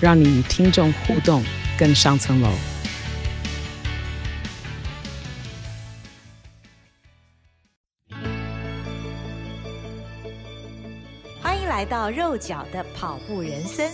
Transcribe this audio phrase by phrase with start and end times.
[0.00, 1.42] 让你与听众互动
[1.76, 2.50] 更上层楼。
[11.42, 13.90] 欢迎来到肉脚的跑步人生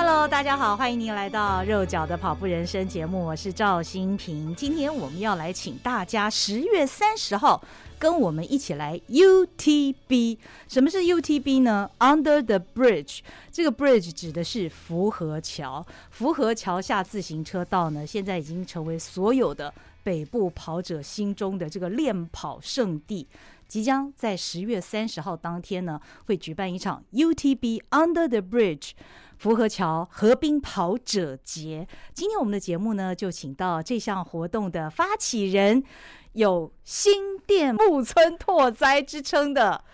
[0.00, 4.54] ，Hello，大家好，欢迎您来到肉脚的跑步人生节目，我是赵新平。
[4.56, 7.62] 今天我们要来请大家十月三十号
[7.98, 10.38] 跟我们一起来 UTB。
[10.68, 13.18] 什么是 UTB 呢？Under the Bridge，
[13.52, 15.86] 这个 bridge 指的是福和桥。
[16.08, 19.70] 福和桥下自行车道呢，现在已经成为所有的
[20.02, 23.28] 北部跑者心中的这个练跑圣地。
[23.66, 28.90] 即将在十月三十号当天呢，会举办一场 UTB Under the Bridge
[29.38, 31.86] 福和桥河滨跑者节。
[32.12, 35.84] 今天我们的节目呢，就请到这项活动的发起人，
[36.32, 39.84] 有新店木村拓哉之称的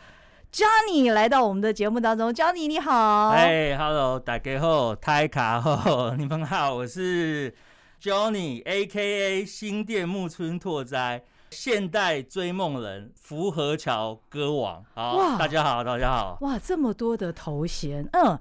[0.50, 2.32] Johnny 来到我们的节目当中。
[2.32, 7.54] Johnny 你好，哎，Hello，大家好，泰卡好， 你们好，我是
[8.00, 11.22] Johnny，A.K.A 新店木村拓哉。
[11.50, 18.36] 现代追梦人，福和桥歌王，好，大家好，大家好，哇，这么多的头衔，嗯，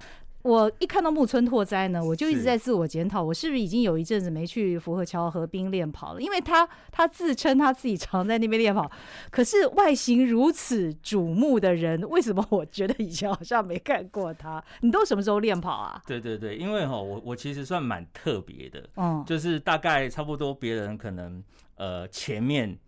[0.46, 6.22] 我一看到木村拓哉呢，我就一直在自我检讨，我是不是已经有一阵子没去福和桥河滨练跑了？
[6.22, 8.88] 因为他他自称他自己常在那边练跑，
[9.30, 14.62] 可是外形如此瞩目的人，为什么我觉得以前好像没看过他？
[14.82, 16.00] 你都什么时候练跑啊？
[16.06, 21.42] 对对对，因为哈，我我其实算蛮特别的，嗯，就是大概差不多别人可能
[21.74, 22.78] 呃前面。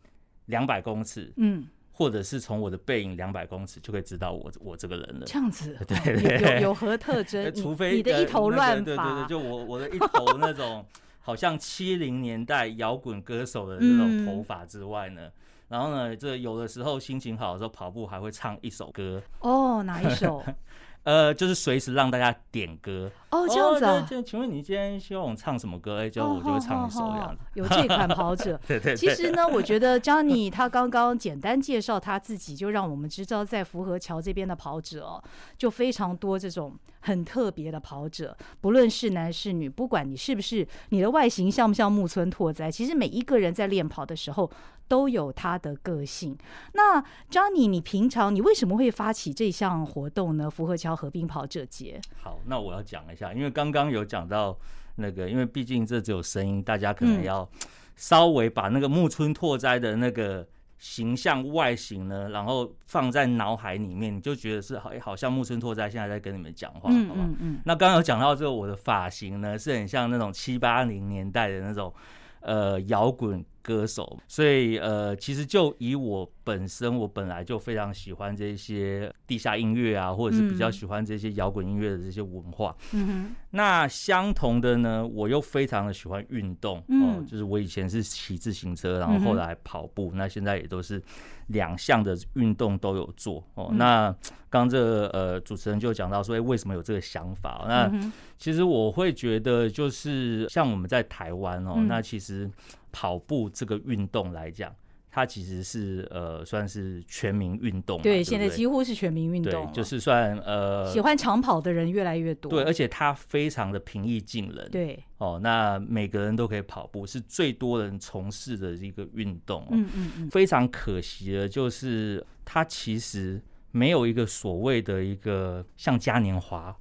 [0.48, 1.66] 两百公尺，嗯，
[1.98, 5.26] 或者是从我的背影两百公尺就可以知道我我这个人了。
[5.26, 7.50] 这样子，对对对，有有何特征？
[7.52, 10.86] 除非你的一头乱发，对对对，就我我的一头那种
[11.18, 15.28] 好像七零年代摇滚歌手的那种头发之外呢，
[15.66, 19.20] 然后呢，这有的时候心情好的时候跑步还会唱一首歌。
[19.40, 20.40] 哦，哪一首？
[21.02, 24.06] 呃，就是随时让大家点歌哦，这样子啊？
[24.08, 26.00] 就请问你今天希望我唱什么歌？
[26.00, 27.42] 哎，就我就会唱一首这样子。
[27.54, 28.96] 有这款跑者， 对对。
[28.96, 35.22] 其实呢，我觉得 Johnny 他刚刚简单介绍他自己，就让我们知道在福和桥这边的跑者哦，
[35.56, 44.50] 就非常多这种很特别的跑者，不论是男是女，不管你是不是你的外形像不像木村拓哉，其实每一个人在练跑的时候。
[44.88, 46.34] 都有他的个性。
[46.72, 46.98] 那
[47.30, 50.48] Johnny，你平常你为什么会发起这项活动呢？
[50.48, 52.00] 福和桥合并跑者节。
[52.22, 54.58] 好，那我要讲一下，因为刚刚有讲到
[54.96, 57.48] 那个，因为毕竟这只有声音，大家可能要
[57.96, 60.46] 稍微把那个木村拓哉的那个
[60.78, 67.20] 形象外形呢，然后放在脑海里面，你就觉得是好，好像木村拓哉现在在跟你们讲话，好吧？
[67.20, 67.60] 嗯嗯。
[67.64, 71.92] 那刚刚有讲到，这个我的发型呢，是很像那种七八零年代的那种
[72.40, 73.44] 呃摇滚。
[73.68, 82.74] 歌手，所以呃，其实就以我本身，我本来就非常喜欢这些地下音乐啊，或者是比较喜欢这些摇滚音乐的这些文化。
[82.92, 83.36] 嗯。
[83.50, 91.02] 那相同的呢，我又非常的喜欢运动哦，就是我以前是骑自行车，然后后来跑步，那现在也都是
[91.48, 93.68] 两项的运动都有做哦。
[93.74, 94.14] 那
[94.48, 97.66] 刚这个呃主持人就讲到说，哎，为什么有这个想法？
[97.68, 97.92] 那
[98.38, 102.50] 其实我会觉得，就是像我们在台湾哦，那其实。
[102.92, 104.74] 跑步这个运动来讲，
[105.10, 108.00] 它其实是呃算是全民运动。
[108.02, 109.66] 对，对对现在几乎是全民运动。
[109.66, 112.50] 对，就是算呃喜欢长跑的人越来越多。
[112.50, 114.70] 对，而且它非常的平易近人。
[114.70, 119.66] 对，哦，那每个人都可以跑步，是最多人从事的一个运动。
[119.70, 120.30] 嗯嗯嗯。
[120.30, 126.76] 非常可惜的就是它其实没有一个所谓的一个像嘉年华。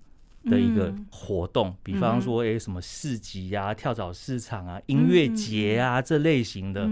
[0.50, 6.90] 的一个活动，比方说，哎，什么市集啊、跳蚤市场啊、音乐节啊这类型的，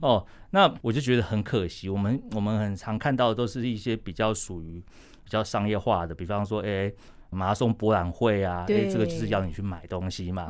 [0.00, 1.88] 哦，那我就觉得很可惜。
[1.88, 4.82] 我们我们很常看到的都是一些比较属于
[5.22, 6.92] 比较商业化的，比方说，哎，
[7.30, 10.44] 马拉松博览会啊，哎，这个就是要你去买东西嘛，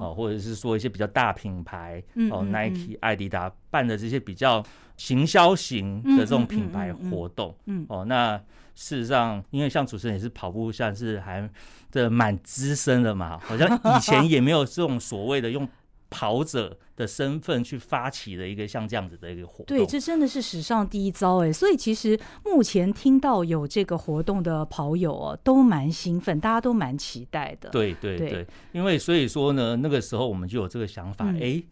[0.00, 4.64] 哦，或者是说一些比较大品牌，哦，Nike、艾迪达办的这些比较
[4.96, 7.54] 行销型的这种品牌活动，
[7.88, 8.40] 哦，那。
[8.80, 11.50] 事实上，因为像主持人也是跑步，算是还
[11.90, 15.68] 这蛮资深的嘛，好像以前也没有这种所谓的用
[16.08, 19.76] 跑者的身份去发起的一个像这样子的一个活动。
[19.76, 21.52] 对，这真的是史上第一遭哎！
[21.52, 27.68] 所以其实目前听到有这个活动的跑友哦，都蛮兴奋，大家都蛮期待的。
[27.70, 31.62] 对对对，对，因为所以说呢，那个时候我们就有这个想法，哎、嗯。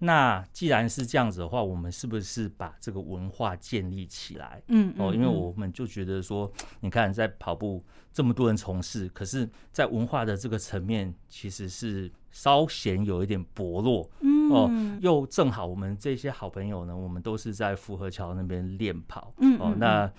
[0.00, 4.60] 那既然是这样子的话，我们是不是把这个文化建立起来？
[4.66, 6.50] 嗯，嗯，哦，因为我们就觉得说，
[6.80, 7.82] 你看在跑步
[8.12, 14.10] 这么多人从事，可是，在文化的这个层面，其实是稍显有一点薄弱。
[14.20, 19.32] 嗯，哦，又正好我们这些好朋友呢，我们都是在福和桥那边练跑。
[19.38, 20.10] 嗯，哦，那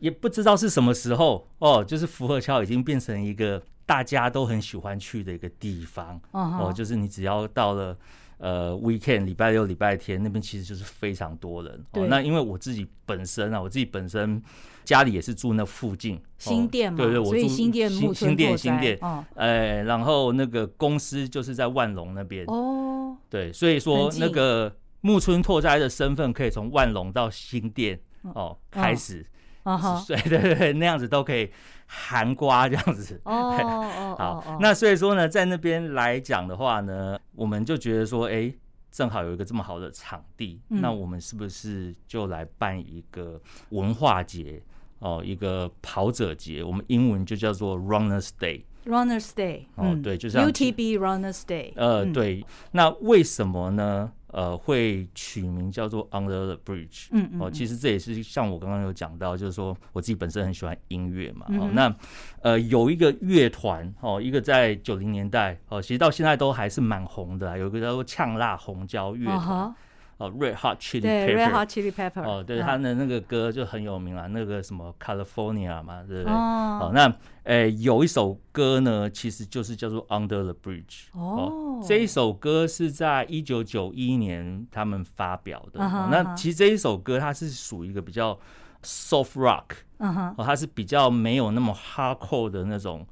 [0.00, 6.20] 也不知道是什么时候哦，就是福和桥已经变成一个大家都很喜欢去的一个地方。
[6.32, 7.96] 哦，就是你只要到了。
[8.42, 11.72] 呃，weekend 礼拜六、礼拜天那边其实就是非常多人。
[11.92, 14.42] 哦，那因为我自己本身啊，我自己本身
[14.82, 18.98] 家里也是住那附近新店嘛，对对，我住新店新店新店。
[19.00, 22.44] 哦，哎，然后那个公司就是在万隆那边。
[22.48, 29.24] 哦，对，所以说那个木村拓哉的身份可以从万隆到新店哦开始。
[29.64, 31.50] 啊哈， 对对对，那样子都可以
[31.86, 33.20] 含瓜这样子。
[33.24, 38.52] 哦哦好，那所以说呢，在那边来讲的话呢，我们就觉得说，哎，
[38.90, 44.62] 正好有一个这么好的场地，那我们是不是就来办一个文化节
[44.98, 46.62] 哦，一个跑者节？
[46.62, 48.62] 我们英文就叫做 Runners Day。
[48.84, 49.66] Runners Day。
[49.76, 51.72] 哦，对，就是 UTB Runners Day。
[51.76, 54.12] 呃，对，那为什么呢？
[54.32, 61.94] 呃，会取名叫做 Under the Bridge，嗯，嗯，哦，其实这也是像我刚刚有讲到，就是说我自己本身很喜欢音乐嘛，哦，那
[62.40, 69.74] 呃有一个乐团哦，一个在九零年代哦，其实到现在都还是蛮红的，有一个叫做呛辣红椒乐团。
[70.22, 76.32] 哦，Red Hot Chili Pepper，对，Red Hot Chili Pepper，哦，对，他的那个歌就很有名了，那个什么 California 嘛，对不对？
[76.32, 81.06] 哦，那诶有一首歌呢，其实就是叫做 Under the Bridge。
[81.12, 85.80] 哦，这一首歌是在一九九一年他们发表的。
[85.80, 88.38] 那其实这一首歌它是属于一个比较
[88.84, 89.64] soft rock，
[89.98, 93.04] 哦，它是比较没有那么 hardcore 的那种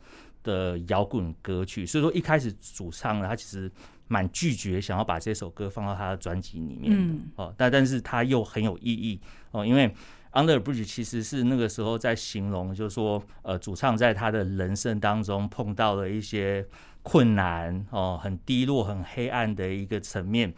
[0.45, 3.69] 的摇滚歌曲，所以说一开始主唱呢，他其实。
[4.13, 9.21] 蛮拒绝想要把这首歌放到他的专辑里面的哦，但但是他又很有意义
[9.53, 9.89] 哦，因为
[10.33, 16.67] 《Under Bridge》其实是那个时候在形容，就是说呃，主唱在他的人生当中碰到了一些
[17.05, 20.53] 困难哦，很低落、很黑暗的一个层面。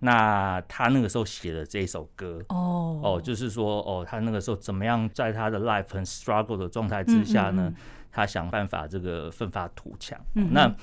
[0.00, 7.72] 那他那个时候写的这首歌哦哦，就是说哦，他那个时候怎么样在他的 life 很 struggle 的状态之下呢，
[8.10, 10.20] 他想办法这个奋发图强。
[10.34, 10.74] 那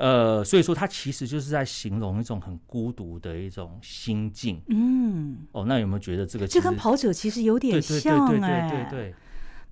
[0.00, 4.58] 呃，所以说他其实就是在形容一种很孤独的一种心境。
[4.68, 8.26] 嗯，哦，那有没有觉得这个这跟跑者其实有点像？
[8.26, 9.14] 哎，对对对对对，对，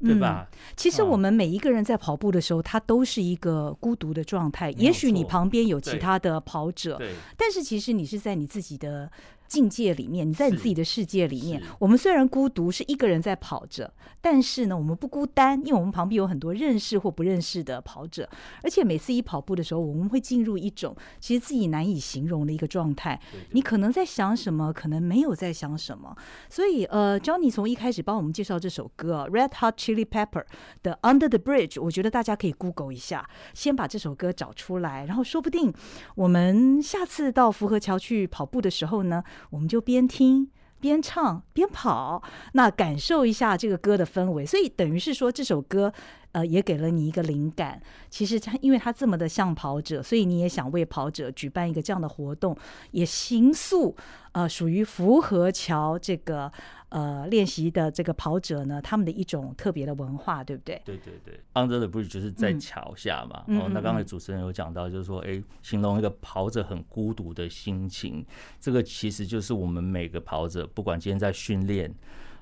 [0.01, 0.47] 对，对吧？
[0.77, 4.71] 其实我们每一个人在跑步的时候，他都是一个孤独的状态。
[4.73, 9.11] 也许你旁边有其他的跑者，对，但是其实你是在你自己的。
[9.49, 11.63] 境界里面，你在你自己的世界里面。
[11.79, 18.29] 我们虽然孤独，是一个人在跑着，但是呢，我们不孤单，因为我们旁边有很多认识或不认识的跑者。
[18.63, 23.19] 而且每次一跑步的时候，我们会进入一种其实自己难以形容的一个状态。
[23.53, 26.15] 你可能在想什么，可能没有在想什么。
[26.51, 30.45] 所以，呃，Johnny 从一开始帮我们介绍这首歌，Red Hot Chili Pepper
[30.83, 35.73] 的 Under the Bridge，我觉得大家可以 Google 一下，先把这首歌找出来，然后说不定
[36.17, 39.25] 我们下次到福和桥去跑步的时候呢。
[39.51, 40.51] 我们就边听
[40.81, 44.47] 边唱边跑，那感受一下这个歌的氛围。
[44.47, 45.93] 所以等于是说，这首歌
[46.39, 47.81] 呃也给了你一个灵感。
[48.09, 52.57] 其实他因为他这么的像跑者，所以你也想为跑者举办一个这样的活动，
[52.93, 53.97] 也形塑
[54.33, 56.51] 呃属于符合桥这个。
[56.91, 60.81] 呃，练习的这个跑者呢，他们的一种特别的文化，对不对？
[60.87, 63.45] 对对对，Under the Bridge 就是在桥下嘛。
[63.47, 68.25] 嗯、哦，那刚才主持人有讲到，就是说，哎，形容一个跑者很孤独的心情，
[68.59, 71.95] 这个其实就是我们每个跑者，不管今天在训练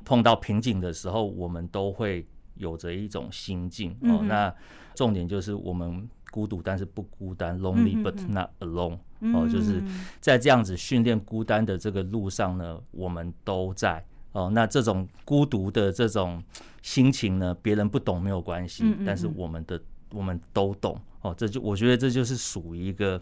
[0.05, 2.25] 碰到瓶颈的时候，我们都会
[2.57, 3.93] 有着一种心境。
[4.03, 4.55] 哦，嗯、那
[4.95, 8.99] 重点就是我们孤独，但是不孤单，lonely but not alone。
[9.33, 9.83] 哦，就是
[10.21, 14.05] 在这样子训练孤单的这个路上呢，我们都在。
[14.33, 16.43] 哦，那这种孤独的这种
[16.83, 21.01] 心情呢，别人不懂没有关系，但是我们的我们都懂。
[21.23, 23.21] 哦，这就我觉得这就是属于一个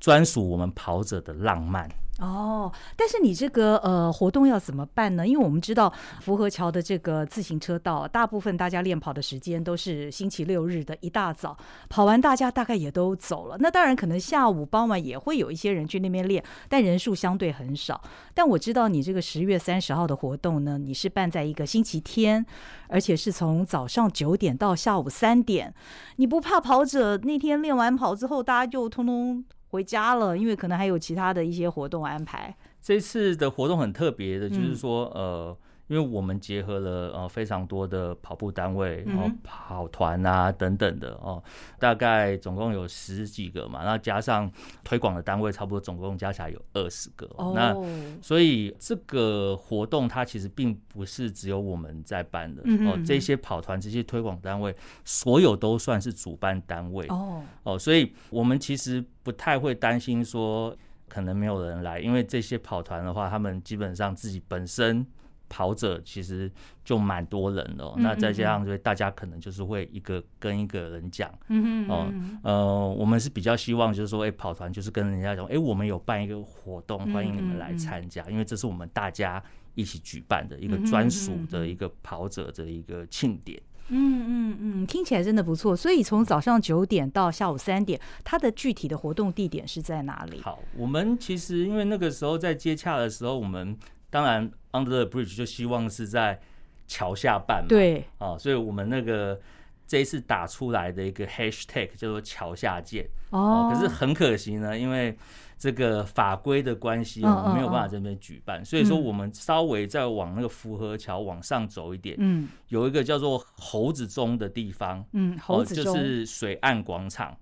[0.00, 1.88] 专属我们跑者的浪漫。
[2.20, 5.26] 哦，但是你这个呃活动要怎么办呢？
[5.26, 11.56] 因为我们知道福和桥的这个自行车道，大部分大家练跑的时间都是星期六日的一大早，
[11.88, 13.56] 跑完大家大概也都走了。
[13.58, 18.00] 那当然可能下午傍晚也会有一些人去那边练，但人数相对很少。
[18.32, 22.46] 但我知道你这个十月三十号的活动呢，你是办在一个星期天，
[22.86, 25.74] 而且是从早上九点到下午三点。
[26.14, 32.54] 你不怕跑者那天练完跑之后，大家就通通回家了，因为可能还有其他的一些活动安排。
[32.80, 35.56] 这次的活动很特别的，就是说，嗯、呃。
[35.94, 41.40] 因为我们结合了呃非常多的跑步单位，然后、嗯、跑团啊等等的哦，
[41.78, 44.50] 大概总共有十几个嘛，那加上
[44.82, 47.30] 推广的单位，差不多总共加起来有二十个。
[47.36, 52.60] 哦、那所以这个活动它其实并不是只有我们在办的
[52.90, 54.74] 哦，这些跑团、这些推广单位，
[55.04, 60.76] 所有都算是主办单位哦哦，所以我们其实不太会担心说
[61.08, 65.06] 可能没有人来，因为这些跑团的话，他们基本上自己本身。
[65.48, 66.50] 跑者其实
[66.84, 79.42] 就蛮多人的，那再加上，所以大家可能就是会一个跟一个人讲，嗯哦，呃，我们是比较希望就是说，哎，跑团就是跟人家讲，哎，我们有办一个活动，欢迎你们来参加，因为这是我们大家
[79.74, 83.60] 一起举办的一个专属的一个跑者的一个庆典。
[83.88, 85.76] 嗯嗯嗯，听起来真的不错。
[85.76, 90.40] 所以从早上九点到下午三点，它的具体的活动地点是在哪里？
[90.40, 93.78] 好，我们其实因为那个时候在接洽的时候，我们。
[94.14, 96.40] 当然，Under the Bridge 就希望是在
[96.86, 97.68] 桥下办嘛。
[97.68, 99.40] 对，哦，所以我们那个
[99.88, 103.08] 这一次打出来的一个 Hashtag 叫做“桥下见”。
[103.30, 105.18] 哦，可是很可惜呢，因为
[105.58, 108.64] 这个法规的关系，我们没有办法在这边举办。
[108.64, 117.36] 所以说，我们稍微再往那个福和桥往上走一点，嗯，有一个叫做猴子中的地方，嗯，猴子中就是水岸广场。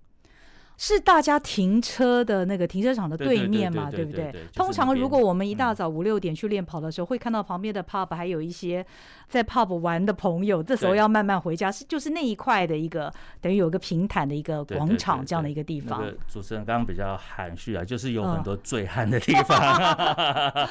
[0.84, 4.34] 是大家停车的那个停车场的对面嘛，对不对？
[4.52, 8.84] 通常如果我们一大早五六点去练跑的时候，会看到旁边的 pub 还有一些
[9.32, 13.10] 在 pub 玩的朋友，这时候要慢慢回家，是就是那一块的一个
[13.40, 16.04] 等于有一个平坦的一个广场这样的一个地方。
[16.28, 19.58] 主持人刚刚比较含蓄啊，就是有很多醉汉的地方。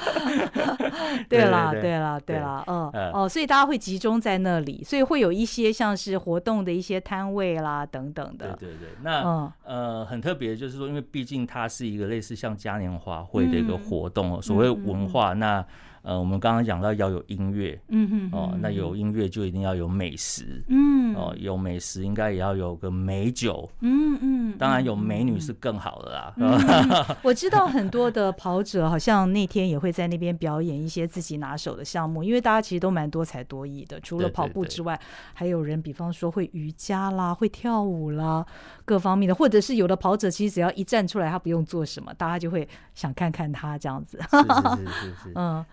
[1.28, 8.56] 对啦，对啦，对啦，嗯哦，所以大家会集中在那里，所以会有一些像是活动的一些摊位啦等等的。
[8.60, 10.08] 对对对，那嗯呃。
[10.12, 14.40] 很特别，就是说，因为毕竟它是一个类似像嘉年华会的一个活动哦。
[14.40, 15.66] 嗯、所谓文化，嗯、那
[16.04, 26.34] 呃，我们刚刚讲到要有音乐，嗯哼，哼，哦，那有音乐就一定要有美食，嗯，哦，有美食应该也要有个美酒，嗯嗯，当然有美女是更好的啦。
[26.38, 35.00] 嗯嗯、 我知道很多的跑者好像那天也会在那边表演一些自己拿手的项目，因为大家其实都蛮多才多艺的，除了跑步之外，
[35.34, 38.46] 还有人比方说会瑜伽啦，会跳舞啦。
[38.84, 44.20] 各方面的，或者是有的跑者，其实只要一站出来，他不用做什么，大家就会想看看他这样子。
[44.30, 45.64] 是是是是是， 嗯，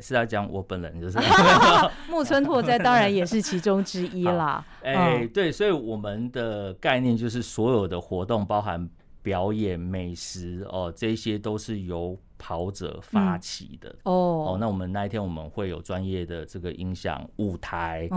[0.00, 1.18] 是要讲我本人就是
[2.08, 4.64] 木村拓哉，当然也是其中之一啦。
[4.82, 8.88] 哎、欸，对，所以我们的概念就是所有的活动，包含
[9.22, 13.90] 表演、美食哦，这些都是由跑者发起的。
[13.90, 18.08] 嗯、哦哦，那我们那一天我们会有专业的这个音响舞台，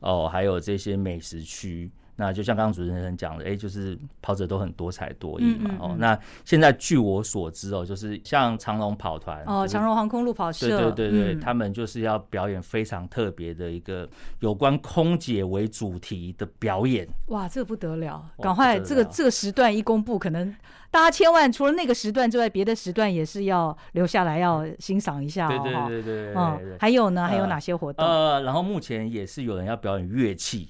[0.00, 1.90] 哦，还有这些美食区。
[2.22, 5.70] 那就像刚刚主持人讲的，哎、欸，就是跑者都很多才多艺嘛。
[5.70, 17.08] 嗯嗯嗯哦，那现在据我所知哦，就是像长隆跑团哦，长荣航空路跑社，对对对对，嗯、他们就是要表演非常特别的一个有关空姐为主题的表演。
[17.26, 18.24] 哇，这个不得了！
[18.38, 20.54] 赶快，这个这个时段一公布，可能
[20.92, 25.48] 大家千万除了那个时段之外，别的时段也是要留下来要欣赏一下。
[25.48, 25.48] 哦。
[25.48, 27.26] 对对对对对，对，嗯，还有呢？
[27.26, 28.06] 还有哪些活动？
[28.06, 30.68] 呃，然后目前也是有人要表演乐器。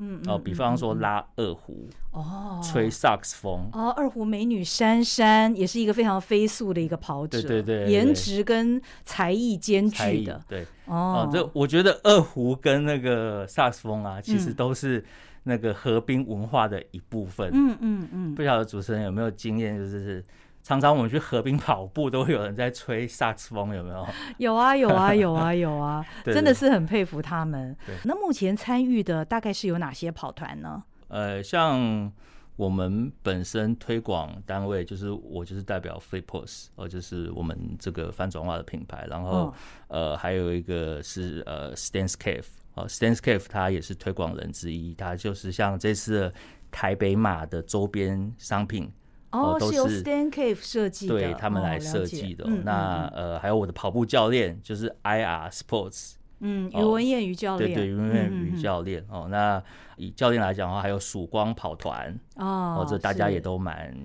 [0.00, 15.04] 哦，嗯，哦，比方说拉二胡，哦，吹萨克斯风，哦，二胡美女珊珊也是一个非常飞速的一个跑者，对对对，颜值跟才艺兼具的，对，哦，这我觉得二胡跟那个萨克斯风啊，其实都是
[15.42, 20.24] 那个河滨文化的一部分，嗯嗯嗯，不晓得主持人有没有经验，就是。
[20.62, 24.06] 常常我们去河边跑步，都会有人在吹萨克斯风，有没有？
[24.38, 27.76] 有啊，有啊，有啊，有啊， 真的是很佩服他们。
[27.86, 30.82] 对，那目前参与的大概是有哪些跑团呢？
[31.08, 32.12] 呃，像
[32.56, 39.06] 我们本身推广单位，就是我就是代表 Flipos，呃，就是我们这个翻转化的品牌。
[39.08, 39.54] 然后，哦、
[39.88, 46.30] 呃，还有一个是呃 Stance Cave，哦，Stance Cave 它也是推广人之一，它就是像这次
[46.70, 48.92] 台北马的周边商品。
[49.30, 52.44] 哦，都是由 Stan Cave 设计的，对他们来设计的。
[52.64, 59.04] 那呃，还有我的跑步教练就是 IR Sports，嗯，余文艳余教练，对对，余文艳余教练。
[59.08, 59.62] 哦，那
[59.96, 63.96] 以教练来讲的话，还有曙光跑团，哦，这大家也都蛮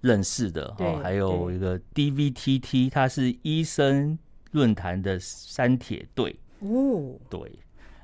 [0.00, 0.74] 认识的。
[0.78, 4.18] 哦，还有一个 DVTT，它是医生
[4.52, 6.34] 论坛的三铁队。
[6.60, 7.40] 哦，对。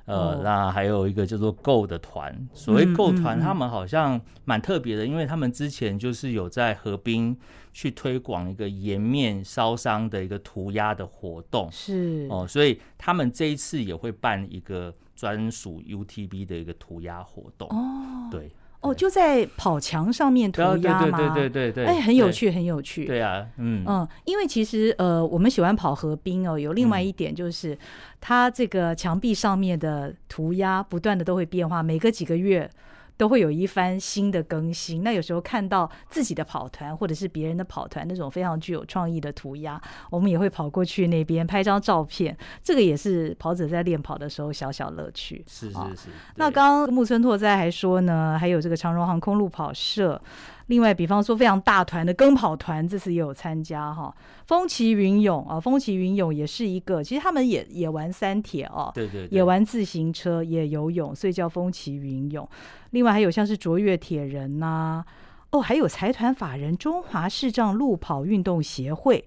[0.05, 7.35] 呃，那还有一个叫做 Go 的团，所谓 Go 团，他们好像蛮特别的，因为他们之前就是有在河滨
[7.73, 18.51] 去推广一个颜面烧伤的一个涂鸦的活动，是哦，所以他们这一次也会办一个专属 UTB 的一个涂鸦活动哦，对。
[18.85, 21.17] 哦，就在跑墙上面涂鸦吗？
[21.17, 23.05] 对对对对对，哎，很有趣，很有趣。
[23.05, 27.77] 对啊，嗯嗯，因为其实呃，我们喜欢跑河滨哦，有另外一点就是，嗯、
[28.21, 32.69] 它这个墙壁上面的涂鸦不断的都会变化，每隔几个月。
[33.17, 35.03] 都会有一番新的更新。
[35.03, 42.35] 那有时候看到自己的跑团或者是别人的跑团那种非常具有创意的涂鸦，我们也会跑过去那边拍张照片。
[42.63, 45.43] 这个也是跑者在练跑的时候小小乐趣。
[45.47, 46.09] 是是是。
[46.35, 50.21] 那刚刚木村拓哉还说呢，还有这个长荣航空路跑社。
[50.67, 54.11] 另外，比方说非常大团的跟跑团，这次也有参加哈。
[54.47, 62.47] 风起云涌啊，风起云涌也是一个，其实他们也也玩三铁哦，对对，也玩自行车，也游泳，所以叫风起云涌。
[62.89, 65.05] 另外还有像是卓越铁人呐、啊，
[65.51, 69.23] 哦，还有财团法人中华视障路跑运动协会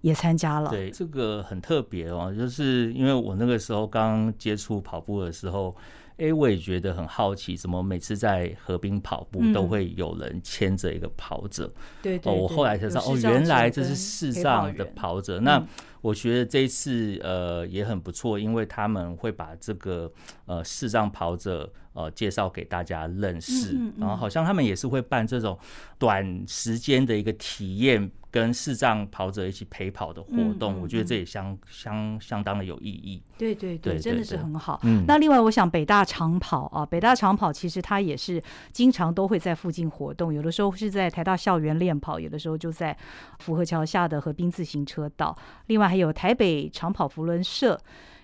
[0.00, 0.70] 也参加了。
[0.70, 5.76] 对，这个很特别哦，就是因为我那个时候刚接触跑步的时候。
[6.20, 11.64] 哎，我也觉得很好奇，怎么每次在河边跑步都会有人牵着一个跑者？
[11.64, 15.40] 嗯、对，对，对，哦，我后来才知道，哦，原来这是世上的跑者。
[15.40, 15.66] 那
[16.00, 20.10] 我觉得这一次呃也很不错，因为他们会把这个
[20.46, 25.58] 呃视障跑者呃介绍给大家认识，嗯嗯嗯，然后好像他们也是会办这种
[25.98, 28.10] 短时间的一个体验。
[28.32, 33.20] 跟视障跑者一起陪跑的活动，嗯嗯嗯、我觉得这也相相相当的有意义。
[33.36, 34.78] 对对对，对对对真的是很好。
[34.84, 38.40] 嗯，那另外我想北大长跑啊，北大长跑其实它也是
[38.70, 42.96] 经常都会在附近活动，有的时候是在台大校园练跑，有的时候就在
[43.40, 45.36] 府河桥下的河滨自行车道。
[45.66, 47.76] 另外还有台北长跑扶轮社，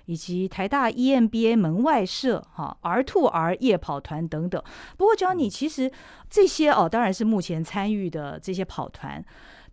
[0.05, 4.63] 以及台大 EMBA 门外社哈 R to R 夜跑团等等。
[4.97, 5.91] 不过，Johnny 其实
[6.31, 9.25] 这些哦，当然是目前参与的这些跑团。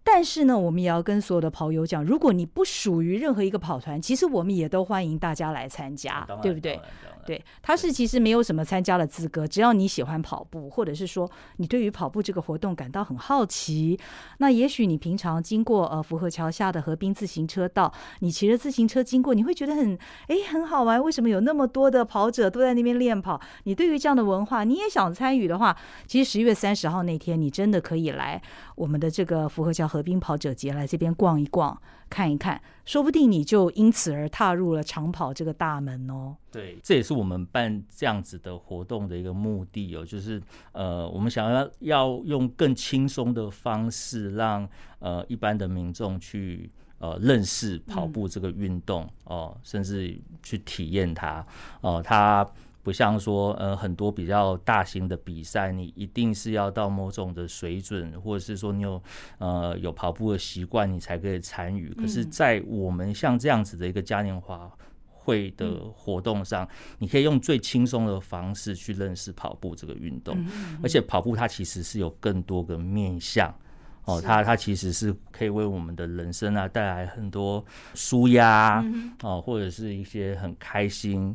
[0.03, 6.79] 但是呢，我们也要跟所有的跑友讲，如果你不属于任何一个跑团，其实我们也都欢迎大家来参加，对不对？
[7.25, 13.97] 对，他是其实没有什么参加的资格，只要你喜欢跑步，或者是说你对于跑步这个活动感到很好奇，
[14.39, 21.01] 那也许你平常经过呃福和桥下的河滨自行车道，你骑着自行车经过，你会觉得很哎很好玩。
[21.01, 23.39] 为什么有那么多的跑者都在那边练跑？
[23.63, 28.41] 你对于这样的文化，你也想参与的话，其实十一月三十号那天，你真的可以来
[28.75, 31.79] 我们的这个福和桥河滨跑者节来这边逛一逛。
[32.09, 36.35] 看一看，说不定你就因此而踏入了长跑这个大门哦。
[36.51, 40.39] 对，这也是我们办这样子的活动的一个目的哦，就是
[40.73, 51.43] 呃，我们想要要用更轻松的方式让，让呃一般的民众去呃认识跑步这个运动哦，呃，甚至去体验它
[51.81, 52.47] 哦，呃，它。
[52.83, 59.01] 不像说，呃，很多比较大型的比赛，你一定是要到某种的水准，或者是说你有，
[59.37, 61.89] 呃，有跑步的习惯，你才可以参与。
[61.93, 64.69] 可是，在我们像这样子的一个嘉年华
[65.07, 66.67] 会的活动上，
[66.99, 70.37] 你可以用最轻松的方式去认识跑步这个运动，
[70.83, 73.49] 而且跑步它其实是有更多个面向，
[74.03, 77.63] 哦，它它其实是可以为我们的人生啊带来很多
[77.95, 78.83] 舒压，
[79.21, 81.33] 哦，或者是一些很开心。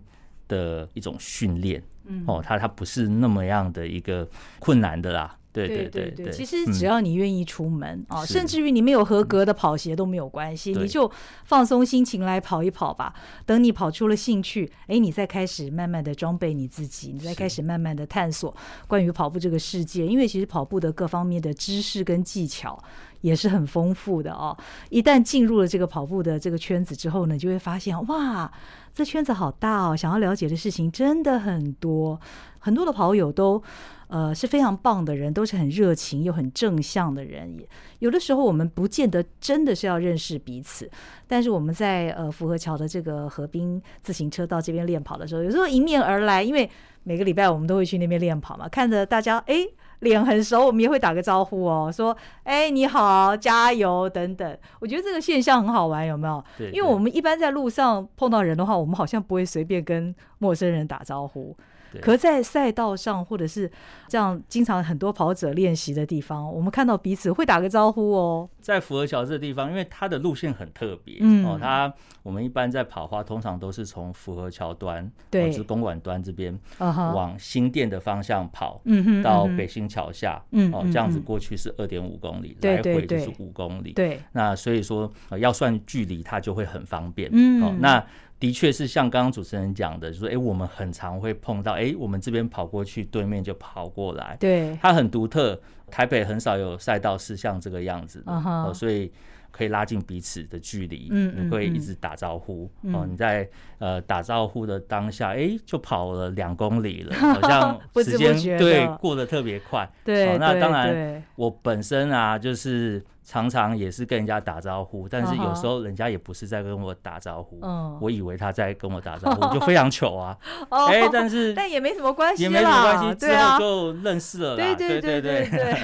[0.48, 11.10] 的一种训练，嗯，哦，它它不是那么样的一个困难的啦，对对对对，其实只要你愿意出门啊，甚至于你没有合格的跑鞋都没有关系，你就
[11.44, 13.14] 放松心情来跑一跑吧。
[13.44, 18.54] 等你跑出了兴趣，哎，你再开始慢慢的装备你自己，你再开始慢慢的探索
[18.86, 22.82] 关于跑步这个世界，因为其实跑步的各方面的知识跟技巧
[23.20, 24.56] 也是很丰富的哦。
[24.90, 28.52] 一旦进入了这个跑步的这个圈子之后呢，就会发现哇。
[28.94, 32.20] 这圈子好大哦，想要了解的事情真的很多，
[32.58, 33.62] 很多的跑友都，
[34.08, 37.56] 呃，是非常棒的人，都是很热情又很正向的人。
[37.58, 37.68] 也
[38.00, 40.90] 有的时候我们不见得真的是要认识彼此，
[41.26, 46.68] 但是我们在呃福和桥的这个河滨自行车道这边练跑的时候，有时候迎面而来，因为
[47.04, 49.66] 每个礼拜我们都会去那边练跑嘛，看着大家哎。
[50.00, 56.44] 脸很熟，我们也会打个招呼哦，说：“哎，你好，加油等等。”我觉得这个现象很好玩，有没有？
[56.56, 61.52] 对，因为我们一般在路上碰到人的话，我们好像不会随便跟陌生人打招呼。
[62.00, 63.70] 可在赛道上，或者是
[64.08, 68.48] 这样经常很多跑者练习的地方，我们看到彼此会打个招呼哦。
[68.60, 84.20] 在福和桥这个地方，因为它的路线很特别，嗯，哦，它我们一般在跑花，通常都是从福和桥端，对，就是公馆端这边，往新店的方向跑，嗯哼，到北新桥下，嗯，哦，这样子过去是二点五公里，来回就是五公里，对。
[84.32, 88.04] 那所以说要算距离，它就会很方便，嗯，哦，那。
[88.40, 98.72] 的确是像刚刚主持人讲的，就是说，哎，我们很常会碰到，哎，我们这边跑过去，对面就跑过来，对，它很独特，台北很少有赛道是像这个样子的，uh huh.
[98.72, 99.10] 所以
[99.50, 103.48] 可以拉近彼此的距离，嗯，你会一直打招呼，嗯、哦，你在
[103.78, 113.04] 呃打招呼的当下，哎、欸，就跑了两公里了， 好像时间对过得特别快，对、哦，那当然我本身啊就是。
[113.30, 120.34] 常常也是跟人家打招呼，但是有时候人家也不是在跟我打招呼，哦、我以为他在跟我打招呼，哦、 就非常糗啊！
[120.88, 124.56] 哎、欸，但是但也没什么关系，也没什么关系，之后就认识了啦。
[124.56, 125.76] 对对对对对。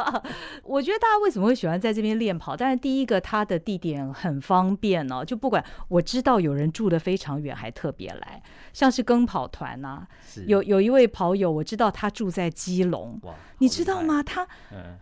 [0.64, 2.56] 我觉得大家为什么会喜欢在这边练跑？
[2.56, 10.08] 但是第一个，它的地点很方便哦，就不管我知道有人住的非常远，还特别来，像是跟跑团呐、啊，
[10.46, 14.22] 有有一位跑友，我知道他住在基隆，哇，你知道吗？
[14.22, 14.96] 他嗯。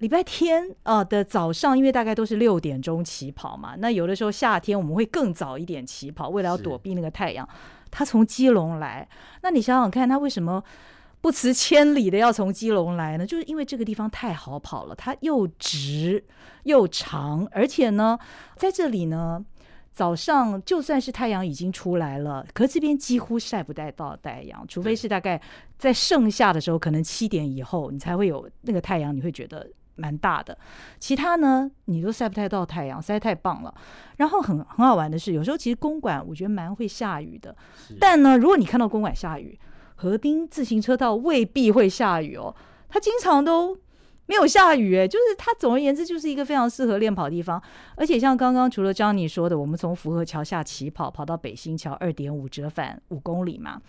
[0.00, 7.46] 礼拜天啊的早上，因为大概都是六点钟起跑嘛，那有的时候夏天我们会更早一点起跑，为了要躲避那个太阳。
[7.90, 9.06] 他从基隆来，
[9.42, 10.62] 那你想想看，他为什么
[11.20, 13.26] 不辞千里的要从基隆来呢？
[13.26, 13.42] 就是。
[13.42, 16.24] 因为这个地方太好跑了，它又直
[16.62, 18.18] 又长，而且呢，
[18.56, 19.44] 在这里呢，
[19.92, 21.12] 早上就算是。
[21.12, 25.06] 太阳已经出来了，可这边几乎晒不带到太阳，除非是。
[25.06, 25.38] 大概
[25.76, 29.68] 在盛夏的时候，可能七点以后你才会有那个太阳，你会觉得。
[30.00, 30.56] 蛮大的，
[30.98, 33.74] 其他呢，你都晒不太到太阳，实在太棒了。
[34.16, 37.54] 然后很很好玩的是，有时候其实公馆我觉得蛮会下雨的，
[37.98, 39.58] 但呢，如果你看到公馆下雨，
[39.96, 42.54] 河滨自行车道未必会下雨哦，
[42.88, 43.76] 它经常都
[44.26, 47.60] 没有下雨，诶，就是它总而言之就是一个非常适合练跑的地方。
[47.96, 53.80] 而且像刚刚除了 Johnny 说的，我们从福和桥下起跑，跑到北新桥二点五折返五公里嘛。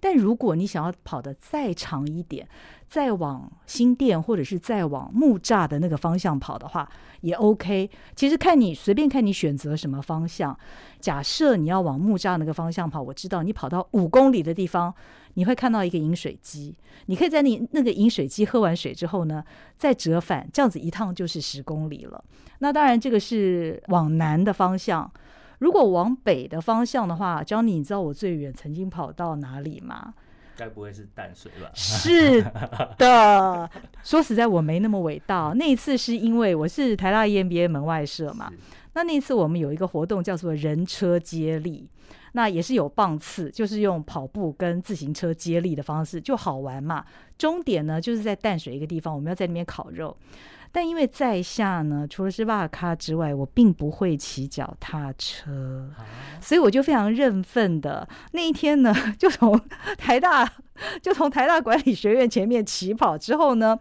[0.00, 2.48] 但如果你想要跑得再长一点，
[2.90, 7.88] 再往新店或者是再往木栅的那个方向跑的话，也 OK。
[8.16, 10.58] 其实看你随便看你选择什么方向。
[10.98, 14.92] 假设你要往木栅那个方向跑，我知道你跑到五公里的地方，
[15.34, 16.76] 你会看到一个饮水机。
[17.06, 19.44] 你可以在你那个饮水机喝完水之后呢，
[19.76, 22.22] 再折返，这样子一趟就是十公里了。
[22.58, 25.08] 那当然，这个是往南的方向。
[25.60, 30.12] 如果往北的方向的话，JONY，你知道我最远曾经跑到哪里吗？
[30.60, 31.70] 该不会是淡水吧？
[31.74, 32.42] 是
[32.98, 33.70] 的，
[34.04, 35.54] 说实在，我没那么伟大。
[35.56, 38.52] 那一次是因为我是台大 EMBA 门外社嘛，
[38.92, 41.88] 那那一次我们有一个活动叫做人车接力，
[42.32, 47.06] 那也是有棒次，就是用跑步跟自行车接力的方式，就好玩嘛。
[47.38, 50.14] 终点呢，就是在淡水一个地方，我们要在那边烤肉。
[50.72, 55.90] 但因为在下呢，除了是哇咖之外，我并不会骑脚踏车，
[56.40, 59.60] 所以我就非常认份的那一天呢， 就从
[59.98, 60.48] 台大
[61.02, 63.78] 就从台大管理学院前面起跑之后呢，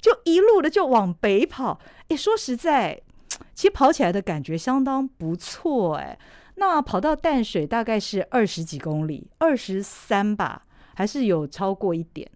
[0.00, 1.78] 就一路的就往北跑。
[2.08, 3.00] 哎，说实在，
[3.54, 5.94] 其实跑起来的感觉相当不错。
[5.96, 6.18] 哎，
[6.56, 12.28] 那跑到淡水大概是二十几公里，二十三吧，还是有超过一点。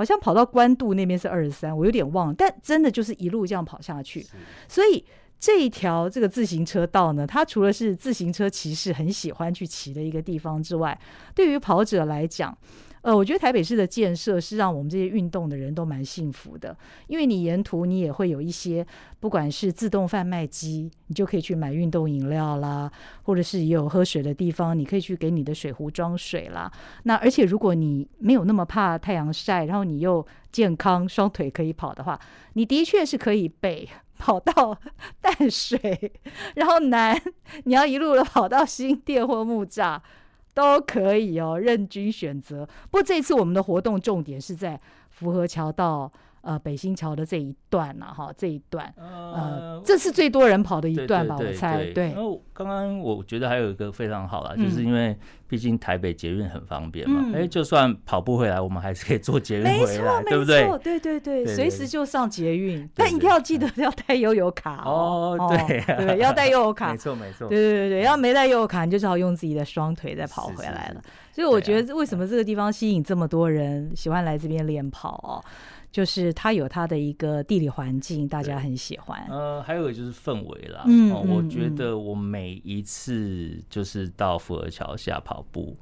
[0.00, 4.26] 好像跑到官渡那边是二十三，我有点忘了，但真的就是一路这样跑下去。
[4.66, 5.04] 所以
[5.40, 10.96] 这一条这个自行车道呢，它除了是自行车骑士很喜欢去骑的一个地方之外，
[11.34, 12.54] 对于跑者来讲，
[13.00, 16.76] 呃，我觉得台北市的建设是让我们这些运动的人都蛮幸福的，
[17.06, 18.86] 因为你沿途你也会有一些，
[19.18, 26.70] 不管是自动贩卖机，你就可以去买运动饮料啦，或者是有喝水的地方，你可以去给你的水壶装水啦。
[27.04, 32.20] 那而且如果你没有那么怕太阳晒，然后你又健康，双腿可以跑的话，
[32.52, 33.88] 你的确是可以被
[34.20, 34.78] 跑到
[35.20, 36.12] 淡水，
[36.54, 37.20] 然后南
[37.64, 39.98] 你要一路的跑到新店或木栅。
[40.52, 42.66] 都可以哦，任君选择。
[42.90, 44.78] 不过这次我们的活动重点是在
[45.08, 46.10] 福和桥到
[46.42, 51.36] 呃北新桥的这一段呐，哈，这一段呃，这是最多人跑的一段吧？
[51.38, 52.12] 我猜对。
[52.12, 60.66] 然后刚刚我觉得还有一个非常好啦，就是因为毕竟台北捷运很方便嘛，哎，就算跑步回来，我们还是可以坐捷运回来，对不对？
[60.82, 65.36] 对对对，随时就上捷运，但一定要记得要带悠游卡哦。
[65.50, 67.48] 对对，要带悠游卡， 没错没错。
[67.48, 71.02] 对对对对，要没带悠游卡，你就只好用自己的双腿再跑回来了。
[71.32, 75.42] 所以我觉得为什么这个地方吸引这么多人喜欢来这边练跑哦？
[75.92, 79.26] 就是它有它的一个地理环境，大家很喜欢。
[79.28, 80.84] 呃，还有就是氛围啦。
[80.86, 85.76] 嗯，哦，我觉得我每一次就是到福尔桥下跑步，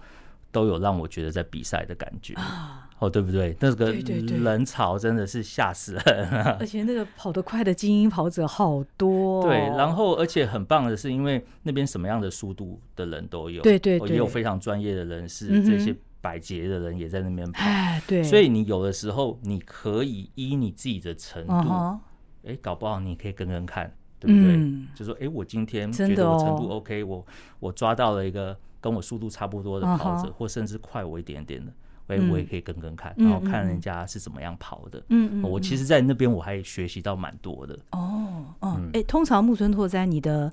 [0.50, 2.32] 都有让我觉得在比赛的感觉。
[2.34, 3.54] 啊，哦，对不对？
[3.60, 6.28] 那个人潮真的是吓死人。
[6.58, 9.42] 而且那个跑得快的精英跑者好多。
[9.42, 13.62] 对，然后而且很棒的是，因为那边什么样的速度的人都有。
[13.62, 15.94] 对对对，也有非常专业的人士，这些。
[16.20, 22.00] 百捷的人也在那边跑，哎，对，所以你有的时候你可以依你自己的程度，
[22.44, 24.58] 哎，搞不好你可以跟跟看，对不对？
[24.94, 27.24] 就说，哎，我今天觉得我程度 OK，我
[27.60, 31.72] 我抓到了一个跟我速度差不多的跑者，或甚至快我一点点的，
[32.08, 34.98] 哎，我也可以跟跟看，然后看人家是怎么样跑的。
[35.10, 37.78] 嗯嗯，我其实，在那边我还学习到蛮多的。
[37.92, 40.52] 哦，哦，嗯，哎，通常木村拓哉，你的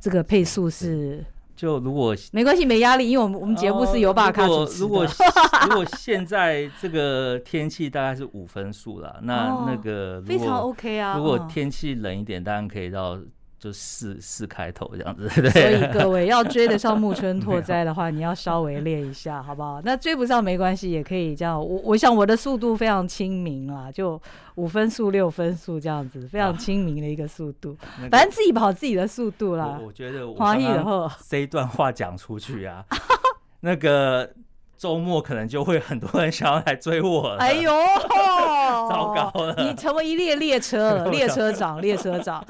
[0.00, 1.24] 这个配速是？
[1.54, 4.78] 就如果没关系，没压力，因为我们我们节目是由爸卡主持的。
[4.80, 5.06] 如果
[5.68, 11.16] 如果现在这个天气大概是五分数了，那那个非常 OK 啊。
[11.16, 13.18] 如果天气冷一点，当然可以到。
[13.62, 15.50] 就四四开头这样子，对。
[15.50, 19.80] 所以各位要追得上木村 拓哉的话，你要稍微练一下，好不好？
[19.84, 21.56] 那追不上没关系，也可以这样。
[21.56, 24.20] 我我想我的速度非常亲民啦，就
[24.56, 27.76] 五分速、六分速这样子，非常亲民的一个速度。
[28.10, 29.78] 反正自己跑自己的速度啦。
[29.80, 32.84] 我觉得华裔的话，这一段话讲出去啊，
[33.60, 34.28] 那个
[34.76, 37.36] 周末可能就会很多人想要来追我了。
[37.36, 37.70] 哎呦，
[38.90, 39.54] 糟糕了！
[39.58, 42.44] 你成为一列列车了，列车长，列车长。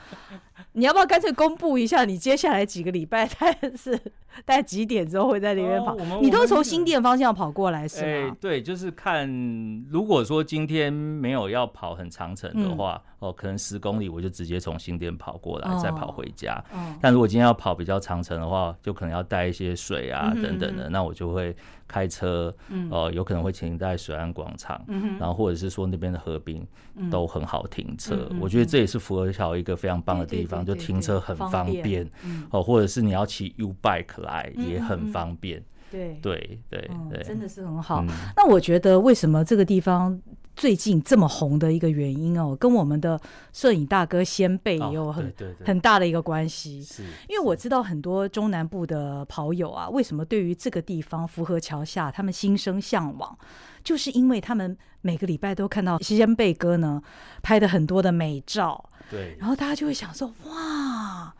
[0.74, 3.96] 你要不要干脆公布一下，你接下来几个礼拜大概是
[4.44, 5.94] 大概几点之后会在那边跑？
[5.94, 8.28] 哦、你都从新店方向跑过来是吗？
[8.28, 9.28] 欸、对，就是看
[9.90, 16.54] 如果说今天没有要跑很长程的话，嗯、哦，可能十公里我就直接从新店跑过来，哦、再跑回家。
[16.72, 21.54] 哦、但如果今天要跑比较长程的话，就可能要带一些水啊等等的，嗯、那我就会
[21.86, 26.66] 开车，嗯、呃，有可能会停在水岸广场，嗯、然后或者是说那边的河滨
[27.10, 28.26] 都很好停车。
[28.30, 30.66] 嗯、我觉得这也是福和桥一个非常棒的地方。
[30.66, 32.08] 就停车很方便，
[32.50, 38.04] 哦，或者是你要骑 U bike 来也很方便，对对对对，真的是很好。
[38.36, 40.20] 那我觉得为什么这个地方
[40.54, 43.20] 最近这么红的一个原因哦，跟我们的
[43.52, 45.32] 摄影大哥先辈也有很
[45.64, 46.82] 很大的一个关系。
[46.82, 53.36] 是，因为我知道很多中南部的跑友啊，为什么对于这个地方福和桥下他们心生向往，
[53.82, 57.02] 就是因为他们每个礼拜都看到先辈哥呢
[57.42, 58.90] 拍的很多的美照。
[59.10, 61.34] 对，然后大家就会想说：哇，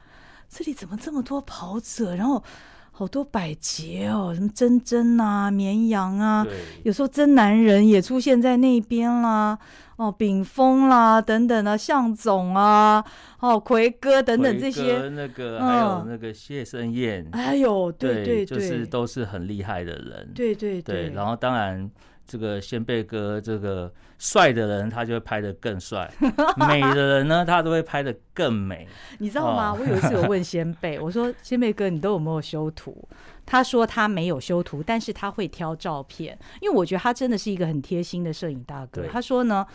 [0.49, 2.17] 这里怎么这么多跑者？
[2.17, 2.43] 然后
[3.03, 6.47] 好多百节哦，什么珍珍啊、绵羊啊，
[6.85, 9.59] 有时候真男人也出现在那边啦，
[9.97, 13.05] 哦，炳峰啦等等啊，向总啊，
[13.41, 21.91] 哦，奎哥等等这些，那个、嗯、还有那个谢生燕，哎呦，对对就是都是很厉害的人，对对对，对，然后当然。
[22.33, 26.11] 这个先辈哥，这个帅的人他就会拍的更帅，
[26.67, 28.89] 美的人呢，他都会拍的更美。
[29.19, 29.73] 你知道吗？
[29.73, 33.07] 哦、我有一次有问先辈， 我说先辈哥，你都有没有修图？
[33.45, 39.07] 他说他没有修图，但是他会挑照片，因为我觉得他真的是一个很贴心的摄影大哥。
[39.13, 39.67] 他说呢，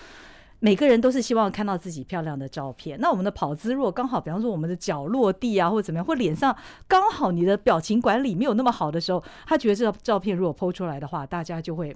[0.57, 2.99] 每个人都是希望看到自己漂亮的照片。
[2.99, 6.55] 那我们的跑姿如果刚好，比方说我们的脚落地啊，或者怎么样，或脸上
[6.87, 11.95] 刚好你的表情管理没有那么好的时候，他觉得这张照片如果 PO 出来的话，大家就会。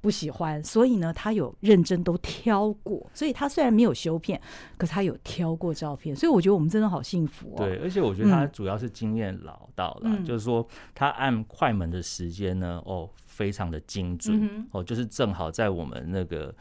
[0.00, 4.40] 不喜欢，所以呢，他有认真都挑过，所以他虽然没有修片，
[4.76, 7.64] 可是他有挑过照片，所以我觉得我们真的好幸福哦。
[7.64, 16.54] 对，而且我觉得他主要是经验老道了，嗯、就是说他按快门的时间呢，哦，非常的精准，嗯、哦，就是正好在我们那个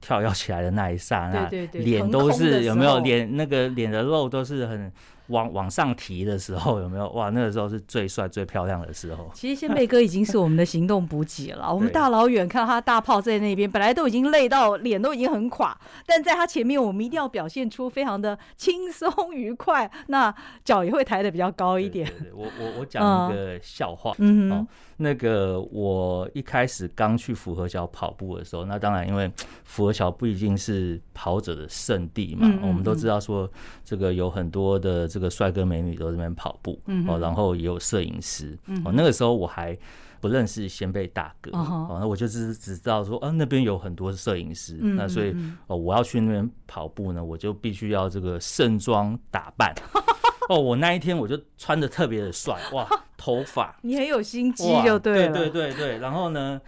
[0.00, 4.92] 跳跃起来的那一刹那，脸都是有没有脸那个脸的肉都是很。
[5.28, 7.30] 往往上提的时候 有没有哇？
[7.30, 9.30] 那个时候是最帅最漂亮的时候。
[9.32, 11.72] 其实仙贝哥已经是我们的行动补给了。
[11.72, 20.34] 我们大老远看他大炮在那边，本来都已经累到脸都已经很垮，但在他前面，我们一定要表现出非常的轻松愉快， 那
[20.64, 22.10] 脚也会抬得比较高一点。
[22.34, 24.14] 我我我讲一个笑话。
[24.18, 24.66] 嗯哼。
[24.96, 29.28] 那个我一开始刚去府河桥跑步的时候，那当然因为
[29.64, 33.50] 府河桥不一定是跑者的圣地嘛，我们都知道说
[33.84, 39.78] 这个有很多的这个帅哥美女都在这边跑步，哦，然后也有摄影师，哦，那个时候我还
[40.20, 45.32] 不认识先辈大哥，哦，那我就只只知道说，啊，那边有很多摄影师，那所以
[45.68, 49.72] 哦，我要去那边跑步呢，我就必须要这个盛装打扮。
[50.50, 52.84] 哦，我那一天我就穿的特别的帅哇，
[53.16, 55.98] 头发你很有心机就对了，对对对对。
[55.98, 56.60] 然后呢，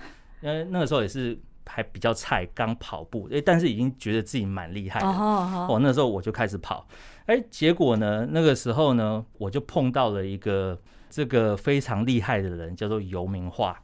[0.42, 5.06] 呃，那个时候也是还比较菜，刚跑步，哎，但是已经觉得自己蛮厉害的。
[5.06, 6.86] 哦，那时候我就开始跑，
[7.26, 10.78] 哎，结果呢，那个时候呢，我就碰到了一个
[11.10, 13.82] 这个非常厉害的人，叫做游明化。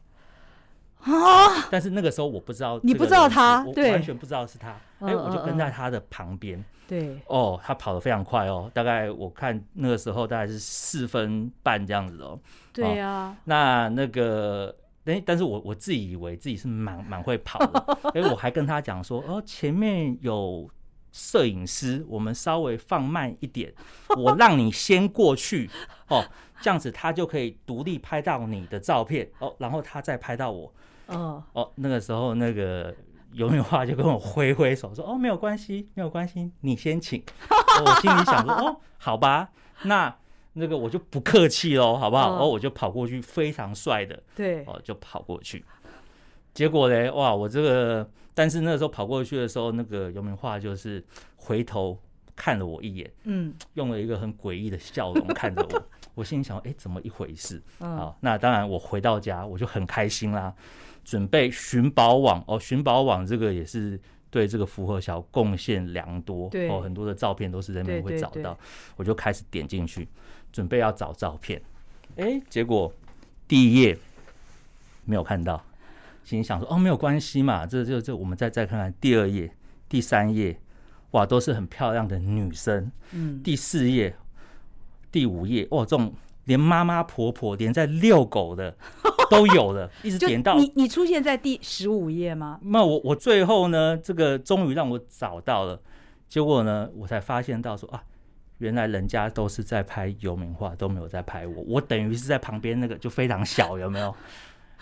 [1.00, 1.66] 啊！
[1.68, 4.68] 但是那个时候我不知道，你不知道他，我完全不知道是他。
[5.00, 6.64] 哎，我就跟在他的旁边。
[6.86, 12.38] 对，哦，他跑得非常快哦，大概我看那个时候大概是四分半这样子哦。
[12.72, 13.34] 对呀。
[13.44, 14.72] 那那个，
[15.06, 20.70] 哎，但是我我自己以为自己是蛮蛮会跑的， 哎，我还跟他讲说，哦，前面有
[21.12, 23.72] 摄影师，我们稍微放慢一点，
[24.16, 25.70] 我让你先过去
[26.08, 26.24] 哦，
[26.60, 30.72] 这样子他就可以独立拍到你的照片哦，然后他再拍到我。
[31.06, 32.94] 哦哦，那个时候那个
[33.32, 37.22] 游明华就跟我挥挥手说：“哦，没有关系，没有关系，你先请。
[37.84, 39.50] ”我心里想说：“哦，好吧，
[39.82, 40.14] 那
[40.54, 45.64] 那个我就不客气喽，好不好？”哦，我就跑过去，非常帅的，对，哦，就跑过去。
[46.54, 51.02] 结果嘞，哇，我这个，但是那个时候跑过去的时候，那个游明化就是
[51.36, 51.98] 回头
[52.34, 55.82] 看了我一眼，嗯，用了一个很诡异的笑容看着我。
[56.14, 57.62] 我心里想，哎、欸，怎么一回事？
[57.80, 60.54] 嗯、好，那当然，我回到家我就很开心啦，
[61.02, 68.54] 准备寻宝网哦，寻宝网这个也是对这个福和桥贡献良多，对哦，很多的照片都是人们会找到，
[68.96, 70.06] 我就开始点进去，
[70.52, 71.58] 准备要找照片，
[72.16, 72.92] 哎、欸，结果
[73.48, 73.96] 第一页
[75.06, 75.64] 没有看到，
[76.24, 79.54] 心想说，哦，没有关系嘛，这这这，我们再再看看第二页、
[79.88, 80.58] 第三页，
[81.12, 84.16] 哇，都是很漂亮的女生，嗯，第四页。
[85.10, 88.74] 第五页哇，这种连妈妈婆婆连在遛狗的
[89.30, 90.72] 都有了，一直点到你。
[90.74, 92.58] 你出现在第十五页吗？
[92.62, 95.78] 那我我最后呢，这个终于让我找到了，
[96.30, 98.02] 结果呢，我才发现到说啊，
[98.56, 104.16] 原来人家都是在拍游明化，都没有在拍我，我等于是在旁边那个就非常小，有没有？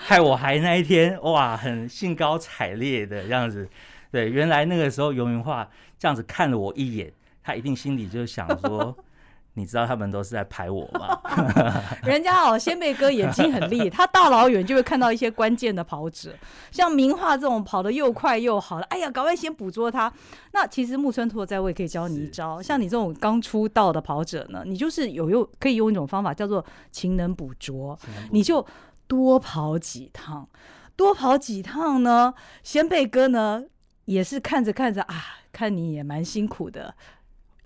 [0.02, 3.68] 害我还那一天哇，很兴高采烈的这样子。
[4.10, 8.96] 对，原来那个时候游明化这样子看了我一眼，他一定心里就想说。
[9.54, 11.20] 你知道他们都是在排我吗？
[12.06, 16.32] 人家哦，先辈哥眼睛很利，他大老远就会看到一些关键的跑者，
[16.70, 20.10] 像明画这种跑得又快又好的，哎呀，赶快先捕捉他。
[20.52, 27.98] 那其实木村拓哉我也可以教你一招，像你这种刚出道的跑者呢，你就是有用可以用一种方法叫做勤能捕捉，
[28.30, 28.64] 你就
[29.10, 30.48] 多跑几趟，
[30.94, 33.64] 多跑几趟呢，仙贝哥呢
[34.04, 35.16] 也是看着看着啊，
[35.50, 36.94] 看你也蛮辛苦的。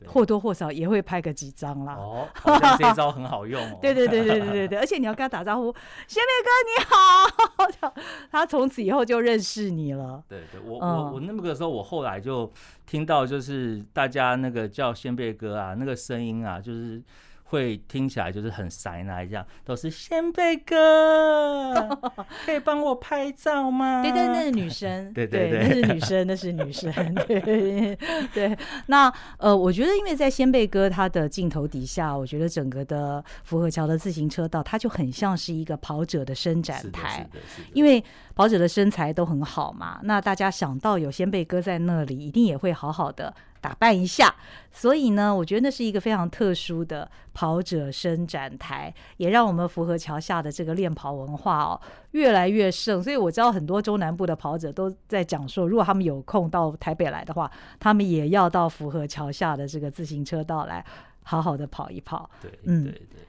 [0.07, 1.95] 或多或少也会拍个几张啦。
[1.95, 3.79] 哦， 好像这招很好用哦。
[3.81, 5.75] 对对对对对对对，而且你要跟他打招呼，
[6.07, 7.95] 仙贝哥你好，
[8.33, 10.23] 他从此以后就认识你了。
[10.29, 12.51] 对对，我我我那个时候，我后来就
[12.87, 17.03] 听到，就是大家那个叫仙贝哥啊，那个声音啊，就是。
[17.55, 21.73] 会听起来就是很塞奶一样，都是仙贝哥，
[22.45, 24.03] 可以帮我拍照吗？
[24.05, 26.93] 对对，那是女生， 对对对，那是女生，那是女生，
[27.27, 27.97] 对
[28.33, 28.59] 对。
[28.87, 37.27] 那呃，我觉得因为在仙贝哥他的镜头底下，我觉得整个的福和桥的自行车道，它就很像是一个跑者的伸展台，
[37.73, 38.03] 因为
[38.35, 43.33] 跑者的身材都很好嘛，那大家想到有仙贝哥在那里，一定也会好好的。
[43.65, 44.35] 打扮一下，
[44.71, 53.03] 所以呢，我觉得那是一个非常特殊的跑者伸展台，也让我们符合桥下的这个练跑文化哦越来越盛。
[53.03, 57.51] 所以我知道很多中南部的跑者都在讲说，如果他们有空到台北来的话，
[57.81, 60.85] 他们也要到符合桥下的这个自行车道来
[61.23, 62.29] 好好的跑一跑。
[62.43, 63.21] 对，嗯，对对。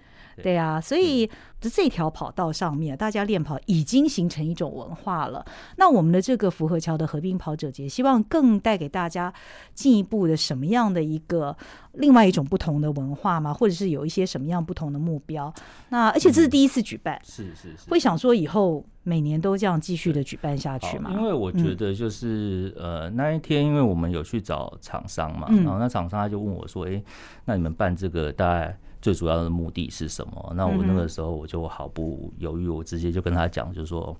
[0.43, 5.43] 对啊，所以这条跑道上面，大家练跑已经形成一种文化了。
[5.77, 9.33] 那我们的这个福和桥的合并跑者节，希望更带给大家
[9.73, 11.55] 进一步的什么样的一个
[11.93, 13.53] 另外一种不同的文化吗？
[13.53, 15.51] 或者是有一些什么样不同的目标？
[15.89, 21.11] 那而且这是第一次举办，是是是，会想说以后每年都这样继续的举办下去吗？
[21.13, 27.01] 因为我觉得就是、嗯、呃那一天，因为我们有去找厂商嘛，然后那厂商他就问我说：“哎，
[27.45, 30.53] 那你们办这个大概？”最主要的目的是什么？
[30.55, 34.17] 那我那个时候我就毫不犹豫，我直接就跟他讲，就是说，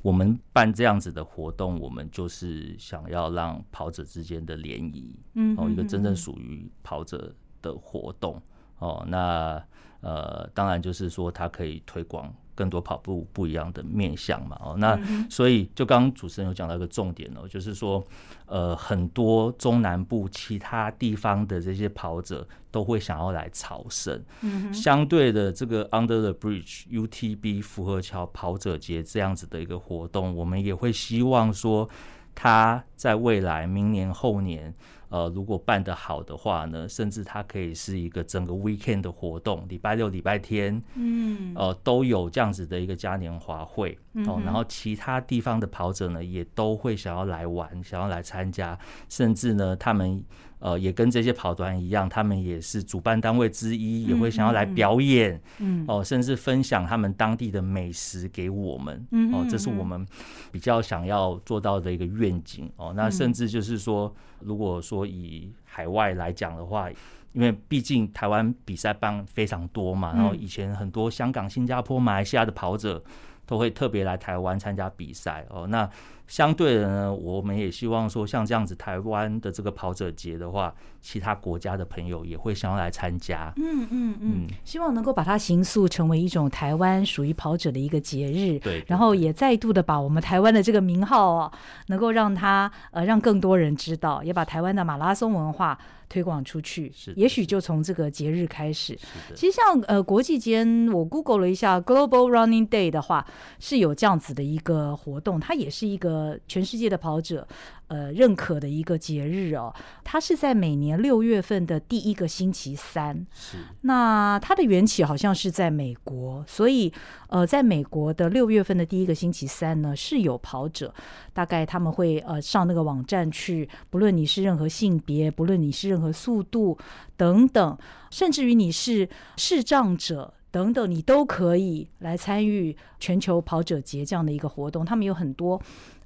[0.00, 8.40] 我们办这样子的活动，我们就是想要让跑者之间的联谊，嗯，哦，一个真正属于跑者的活动，
[8.78, 9.62] 哦，那
[10.00, 12.34] 呃，当然就是说，它可以推广。
[12.62, 14.96] 更多跑步不一样的面向嘛，哦，那
[15.28, 18.06] 所以就刚刚主持人有讲到一个重点哦，就是说，
[18.46, 24.22] 呃，很多中南部其他地方的这些跑者都会想要来朝圣。
[24.42, 31.90] 嗯，相对的，这个 Under the Bridge UTB 福和桥跑者节这样子的一个活动，我们也会希望说，
[32.32, 34.72] 他在未来明年后年。
[35.12, 44.40] 呃，如果办得好的话呢，甚至它可以是一个整个 weekend 的活动，礼拜六、礼拜天，嗯，呃，都有这样子的一个嘉年华会哦。
[44.42, 48.78] 然后其他地方的跑者呢，也都会想要来玩，想要来参加，
[49.10, 50.24] 甚至呢，他们
[50.62, 60.06] 呃也跟这些跑团一样，他们也是主办单位之一，也会想要来表演，嗯，哦，甚至分享他们当地的美食给我们，嗯哦，这是我们
[60.50, 62.94] 比较想要做到的一个愿景哦。
[62.96, 64.10] 那甚至就是说。
[64.44, 66.90] 如果说以海外来讲的话，
[67.32, 73.00] 因为毕竟台湾比赛办非常多嘛，然后以前很多香港、新加坡、马来西亚的跑者
[73.46, 75.68] 都会特别来台湾参加比赛哦。
[75.68, 75.88] 那
[76.32, 83.52] 相对的呢，我们也希望说，像这样子台湾的这个跑者节的话，其他国家的朋友也会想要来参加。
[83.56, 88.58] 嗯嗯嗯，希望能够把它形塑成为一种台湾属于跑者的一个节日。
[88.60, 91.52] 对，然后也再度的把我们台湾的这个名号哦，
[91.88, 95.78] 能够让它呃让更多人知道，也把台湾的马拉松文化
[96.12, 96.92] 推广出去。
[96.94, 98.98] 是，也许就从这个节日开始。
[99.34, 103.26] 其实像呃国际间，我 Google 了一下 Global Running Day 的话，
[103.58, 107.48] 是有这样子的一个活动，它也是一个全世界的跑者。
[107.92, 109.74] 呃认可的一个节日哦。
[110.02, 113.26] 它是在每年六月份的第一个星期三。
[113.34, 113.58] 是。
[113.82, 116.90] 那它的缘起好像是在美国，所以
[117.28, 120.94] 呃，在美国的六月份的第一个星期三呢，是有跑者，
[121.34, 126.78] 大概他们会呃上那个网站去，不论你是任何性别，不论你是任何速度
[127.18, 127.76] 等等，
[128.10, 130.32] 甚至于你是视障者。
[130.52, 134.84] 等等，你都可以来参与全球跑者节这样的一个活动。
[134.84, 135.58] 他们有很多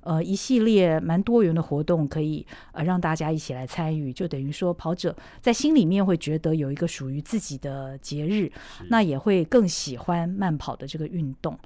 [0.06, 4.12] 呃一系列蛮多元的活动，可以呃让大家一起来参与。
[4.12, 8.50] 就等于说，跑者在心里面会觉得有一个属于自己的节日，
[8.88, 11.58] 那也会更喜欢慢跑的这个运动。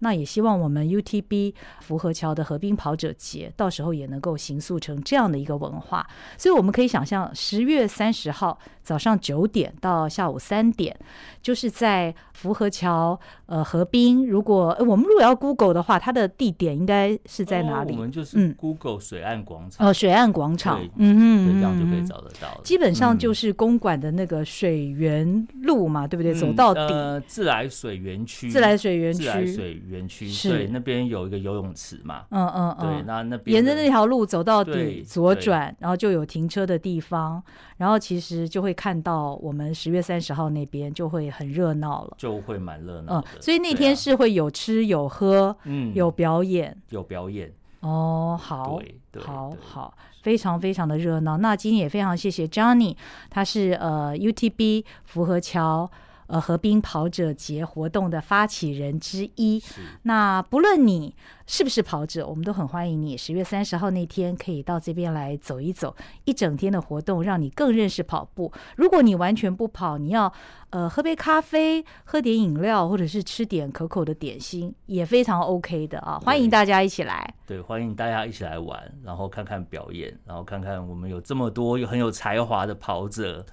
[0.00, 6.06] 那也希望我们 UTB 福和桥的河滨跑者节到时候也能够形塑成这样的一个文化。
[6.36, 10.96] 所以我们可以想象，十月三十号早上九点到下午三点，
[11.42, 14.26] 就是在福和桥呃河滨。
[14.26, 17.92] 如果我们如果要 Google 的话，它的地点应该是在哪里？
[17.92, 19.86] 哦、我们就是 Google 水岸广场。
[19.88, 22.60] 哦，水岸广场，嗯嗯，这样就可以找得到。
[22.62, 26.34] 基本上就是公馆的那个水源路嘛，嗯、对不对？
[26.34, 26.80] 走到底。
[26.80, 28.50] 呃，自来水园区。
[28.50, 29.22] 自来水园区。
[29.22, 37.42] 自来水园区是对，那边有一个游泳池嘛，嗯嗯嗯，对，那那边沿着那条路走到底，左转，然后就有停车的地方，
[37.76, 48.80] 然后其实就会看到我们十月三十号那边就会很热闹了，就会蛮热闹嗯，所以那天是会有吃有喝，嗯，有表演，有表演哦，好，
[49.20, 51.36] 好好，非常非常的热闹。
[51.38, 52.96] 那今天也非常谢谢 Johnny，
[53.28, 55.90] 他是呃 UTB 福和桥。
[56.26, 59.62] 呃，河滨跑者节活动的发起人之一。
[60.02, 61.14] 那不论你
[61.46, 63.16] 是不是跑者，我们都很欢迎你。
[63.16, 65.94] 十月三十号那天可以到这边来走一走，
[66.24, 68.52] 一整天的活动让你更认识跑步。
[68.76, 70.32] 如果你完全不跑，你要
[70.70, 76.18] 呃喝杯咖啡、喝点饮料，或者是吃点可口的点心，也非常 OK 的啊！
[76.24, 77.34] 欢迎大家一起来。
[77.46, 83.44] 对，欢迎大家一起来玩，然后看看表演，然后看看我们有这么多有很有才华的跑者。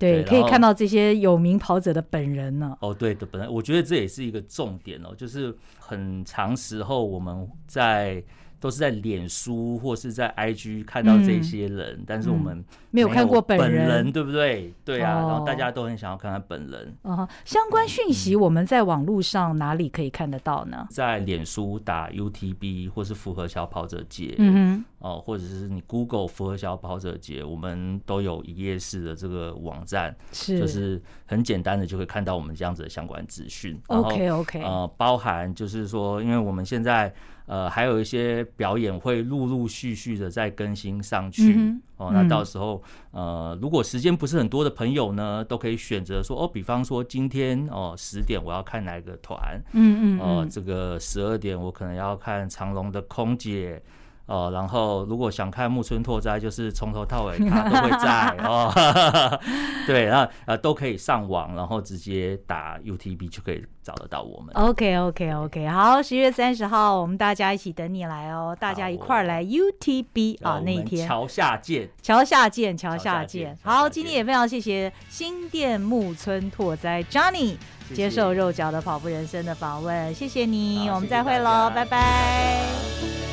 [0.00, 2.76] 对，可以看到这些有名跑者的本人呢。
[2.80, 8.20] 哦，对的，本人，我觉得这也是一个重点哦，就是很长时候我们在。
[8.60, 14.72] 都是在脸书或是在 IG 看到这些人，嗯、但是我们没有看过本人，本人对不对？
[14.84, 16.94] 对啊，哦、然后大家都很想要看看本人。
[17.02, 20.86] 哦，相关讯息我们在网络上哪里可以看得到呢？
[20.90, 33.80] 在脸书打 UTB 或是符合小跑者节，嗯哼，哦，或者是你 Google 符合小跑者节，我们都有一页式的这个网站，是就是很简单的就会看到我们这样子的相关资讯。
[33.86, 37.10] OK OK，呃，包含就是说，因为我们现在。
[37.46, 42.10] 呃，还有一些表演会陆陆续续的再更新上去、嗯、哦。
[42.12, 53.82] 那到时候，呃，如果时间不是很多的朋友呢，都可以选择说哦，比方说今天哦十点我要看哪一个团，嗯，嗯嗯，哦，这个十二点我可能要看长隆的空姐。
[54.30, 58.72] 哦，然后如果想看木村拓哉，就是从头到尾他都会在 哦。
[59.88, 64.54] 对，然后呃都可以上网，然后直接打 UTB 就可以找得到我们。
[64.54, 71.08] OK OK OK，好，十月三十号我们大家一起等你来哦，大家一块儿来 UTB 啊那一天。
[71.08, 73.58] 桥下见，桥下见，桥下见。
[73.64, 77.56] 好，今天也非常谢谢新店木村拓哉 Johnny
[77.92, 83.29] 接受肉脚的跑步人生的访问，谢谢你，我们再会喽，拜拜。